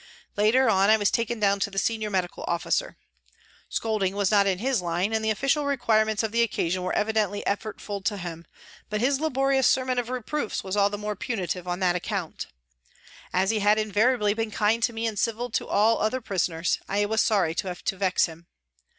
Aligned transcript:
Later 0.35 0.67
on 0.67 0.89
I 0.89 0.97
was 0.97 1.11
taken 1.11 1.39
down 1.39 1.59
to 1.59 1.69
the 1.69 1.77
Senior 1.77 2.09
Medical 2.09 2.43
Officer. 2.47 2.97
Scolding 3.69 4.15
was 4.15 4.31
not 4.31 4.47
in 4.47 4.57
his 4.57 4.81
line 4.81 5.13
and 5.13 5.23
the 5.23 5.29
official 5.29 5.63
require 5.65 6.05
ments 6.05 6.23
of 6.23 6.31
the 6.31 6.41
occasion 6.41 6.81
were 6.81 6.95
evidently 6.95 7.43
effortful 7.45 8.03
to 8.05 8.17
him, 8.17 8.47
but 8.89 8.99
his 8.99 9.19
laborious 9.19 9.67
sermon 9.67 9.99
of 9.99 10.09
reproofs 10.09 10.63
was 10.63 10.75
all 10.75 10.89
the 10.89 10.97
more 10.97 11.15
punitive 11.15 11.67
on 11.67 11.81
that 11.81 11.95
account. 11.95 12.47
As 13.31 13.51
he 13.51 13.59
had 13.59 13.77
invari 13.77 14.15
ably 14.15 14.33
been 14.33 14.49
kind 14.49 14.81
to 14.81 14.91
me 14.91 15.05
and 15.05 15.19
civil 15.19 15.51
to 15.51 15.67
all 15.67 15.99
other 15.99 16.19
prisoners, 16.19 16.79
I 16.89 17.05
was 17.05 17.21
sorry 17.21 17.53
to 17.53 17.67
have 17.67 17.83
to 17.83 17.95
vex 17.95 18.25
him. 18.25 18.47